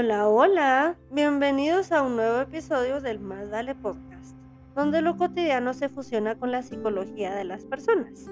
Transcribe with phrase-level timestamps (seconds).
[0.00, 4.36] Hola, hola, bienvenidos a un nuevo episodio del Más Dale Podcast,
[4.76, 8.30] donde lo cotidiano se fusiona con la psicología de las personas.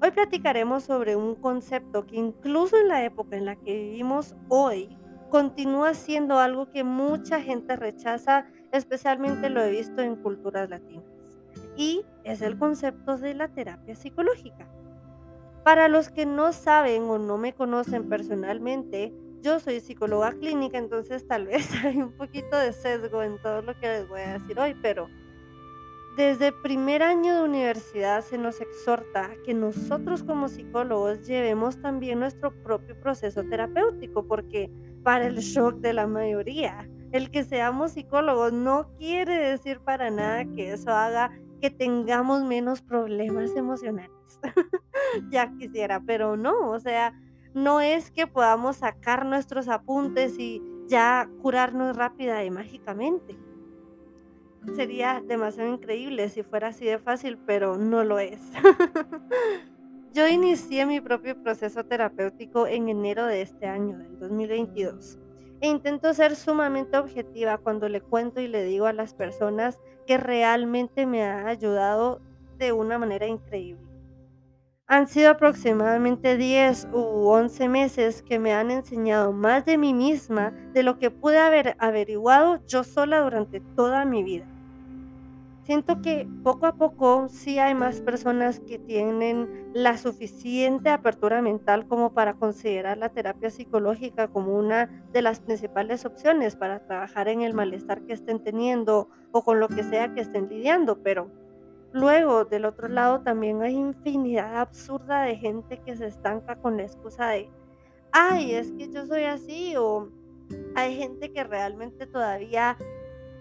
[0.00, 4.96] Hoy platicaremos sobre un concepto que incluso en la época en la que vivimos hoy,
[5.30, 11.04] continúa siendo algo que mucha gente rechaza, especialmente lo he visto en culturas latinas,
[11.76, 14.68] y es el concepto de la terapia psicológica.
[15.64, 21.26] Para los que no saben o no me conocen personalmente, yo soy psicóloga clínica, entonces
[21.26, 24.58] tal vez hay un poquito de sesgo en todo lo que les voy a decir
[24.58, 25.08] hoy, pero
[26.16, 32.20] desde el primer año de universidad se nos exhorta que nosotros como psicólogos llevemos también
[32.20, 34.70] nuestro propio proceso terapéutico, porque
[35.02, 40.44] para el shock de la mayoría, el que seamos psicólogos no quiere decir para nada
[40.44, 41.30] que eso haga
[41.62, 44.10] que tengamos menos problemas emocionales.
[45.30, 47.14] ya quisiera, pero no, o sea,
[47.54, 53.38] no es que podamos sacar nuestros apuntes y ya curarnos rápida y mágicamente.
[54.76, 58.40] Sería demasiado increíble si fuera así de fácil, pero no lo es.
[60.14, 65.18] Yo inicié mi propio proceso terapéutico en enero de este año, del 2022.
[65.60, 70.18] E intento ser sumamente objetiva cuando le cuento y le digo a las personas que
[70.18, 72.20] realmente me ha ayudado
[72.58, 73.91] de una manera increíble.
[74.92, 80.50] Han sido aproximadamente 10 u 11 meses que me han enseñado más de mí misma
[80.74, 84.44] de lo que pude haber averiguado yo sola durante toda mi vida.
[85.62, 91.86] Siento que poco a poco sí hay más personas que tienen la suficiente apertura mental
[91.88, 97.40] como para considerar la terapia psicológica como una de las principales opciones para trabajar en
[97.40, 101.30] el malestar que estén teniendo o con lo que sea que estén lidiando, pero
[101.92, 106.84] Luego, del otro lado, también hay infinidad absurda de gente que se estanca con la
[106.84, 107.50] excusa de,
[108.12, 110.08] ay, es que yo soy así, o
[110.74, 112.78] hay gente que realmente todavía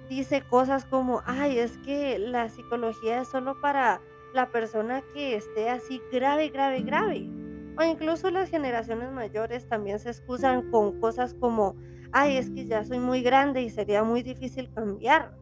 [0.10, 4.02] dice cosas como, ay, es que la psicología es solo para
[4.34, 7.30] la persona que esté así grave, grave, grave.
[7.78, 11.76] O incluso las generaciones mayores también se excusan con cosas como,
[12.12, 15.34] ay, es que ya soy muy grande y sería muy difícil cambiar.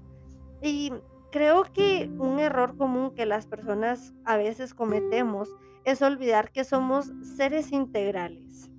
[0.61, 0.93] Y
[1.31, 5.49] Creo que un error común que las personas a veces cometemos
[5.85, 8.69] es olvidar que somos seres integrales.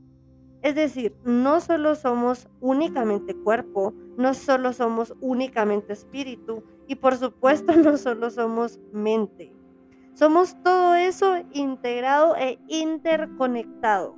[0.63, 7.73] Es decir, no solo somos únicamente cuerpo, no solo somos únicamente espíritu y por supuesto
[7.77, 9.55] no solo somos mente.
[10.13, 14.17] Somos todo eso integrado e interconectado.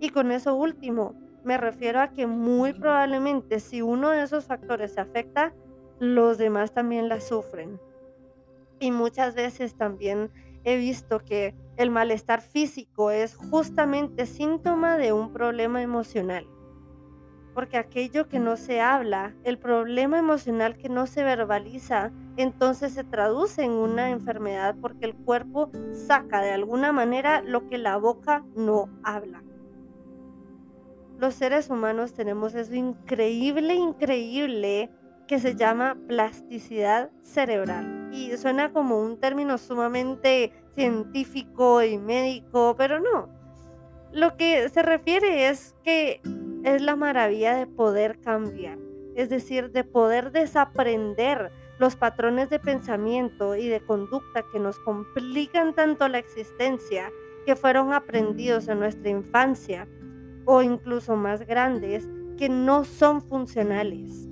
[0.00, 1.14] Y con eso último,
[1.44, 5.54] me refiero a que muy probablemente si uno de esos factores se afecta,
[6.04, 7.80] los demás también la sufren.
[8.78, 10.30] Y muchas veces también
[10.64, 16.46] he visto que el malestar físico es justamente síntoma de un problema emocional.
[17.54, 23.04] Porque aquello que no se habla, el problema emocional que no se verbaliza, entonces se
[23.04, 28.44] traduce en una enfermedad porque el cuerpo saca de alguna manera lo que la boca
[28.56, 29.44] no habla.
[31.18, 34.90] Los seres humanos tenemos eso increíble, increíble
[35.26, 38.10] que se llama plasticidad cerebral.
[38.12, 43.28] Y suena como un término sumamente científico y médico, pero no.
[44.12, 46.20] Lo que se refiere es que
[46.62, 48.78] es la maravilla de poder cambiar,
[49.16, 55.74] es decir, de poder desaprender los patrones de pensamiento y de conducta que nos complican
[55.74, 57.10] tanto la existencia,
[57.44, 59.88] que fueron aprendidos en nuestra infancia
[60.44, 62.08] o incluso más grandes,
[62.38, 64.28] que no son funcionales.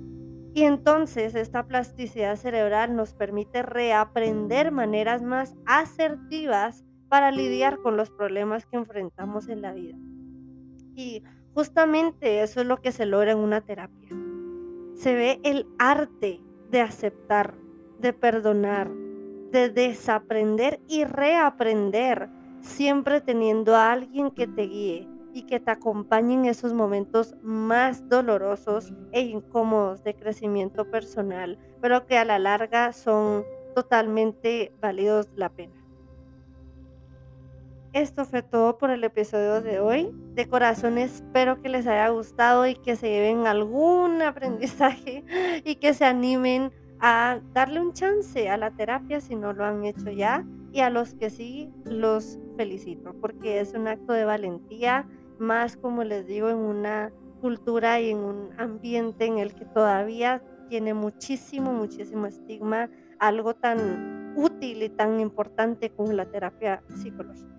[0.53, 8.11] Y entonces esta plasticidad cerebral nos permite reaprender maneras más asertivas para lidiar con los
[8.11, 9.97] problemas que enfrentamos en la vida.
[10.95, 14.09] Y justamente eso es lo que se logra en una terapia.
[14.95, 17.55] Se ve el arte de aceptar,
[17.99, 18.91] de perdonar,
[19.51, 22.29] de desaprender y reaprender,
[22.61, 28.93] siempre teniendo a alguien que te guíe, y que te acompañen esos momentos más dolorosos
[29.11, 33.43] e incómodos de crecimiento personal, pero que a la larga son
[33.73, 35.73] totalmente válidos la pena.
[37.93, 40.09] Esto fue todo por el episodio de hoy.
[40.33, 45.23] De corazón espero que les haya gustado y que se lleven algún aprendizaje
[45.63, 49.85] y que se animen a darle un chance a la terapia si no lo han
[49.85, 50.43] hecho ya.
[50.71, 55.07] Y a los que sí, los felicito porque es un acto de valentía
[55.39, 60.41] más como les digo, en una cultura y en un ambiente en el que todavía
[60.69, 62.89] tiene muchísimo, muchísimo estigma
[63.19, 67.53] algo tan útil y tan importante como la terapia psicológica.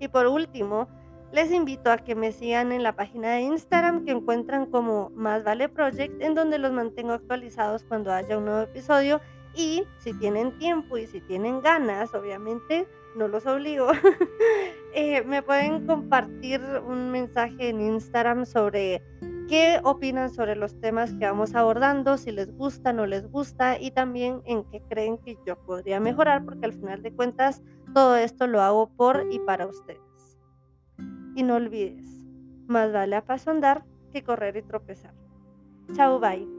[0.00, 0.88] Y por último,
[1.30, 5.44] Les invito a que me sigan en la página de Instagram que encuentran como Más
[5.44, 9.20] Vale Project, en donde los mantengo actualizados cuando haya un nuevo episodio.
[9.54, 13.88] Y si tienen tiempo y si tienen ganas, obviamente, no los obligo,
[14.94, 19.02] eh, me pueden compartir un mensaje en Instagram sobre
[19.48, 23.90] qué opinan sobre los temas que vamos abordando, si les gusta, no les gusta y
[23.90, 27.62] también en qué creen que yo podría mejorar, porque al final de cuentas
[27.94, 30.38] todo esto lo hago por y para ustedes.
[31.34, 32.08] Y no olvides,
[32.66, 35.14] más vale a paso andar que correr y tropezar.
[35.94, 36.57] Chao, bye.